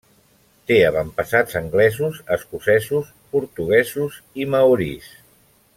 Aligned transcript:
Té 0.69 0.77
avantpassats 0.85 1.59
anglesos, 1.59 2.23
escocesos, 2.37 3.13
portuguesos 3.35 4.19
i 4.45 4.49
maoris. 4.55 5.15